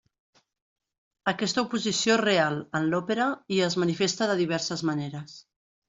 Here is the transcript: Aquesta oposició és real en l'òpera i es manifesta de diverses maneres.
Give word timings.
Aquesta 1.33 1.65
oposició 1.67 2.15
és 2.17 2.21
real 2.23 2.59
en 2.83 2.89
l'òpera 2.95 3.31
i 3.59 3.63
es 3.71 3.79
manifesta 3.85 4.33
de 4.33 4.43
diverses 4.45 4.87
maneres. 4.93 5.43